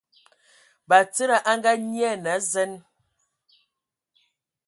Batsidi 0.89 1.37
a 1.51 1.53
Ngaanyian 1.57 2.23
a 2.33 2.35
zen. 2.51 2.71